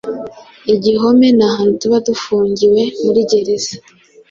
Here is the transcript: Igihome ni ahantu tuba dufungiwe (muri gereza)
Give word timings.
Igihome 0.73 1.27
ni 1.37 1.43
ahantu 1.49 1.73
tuba 1.81 1.97
dufungiwe 2.07 2.81
(muri 3.03 3.21
gereza) 3.31 3.75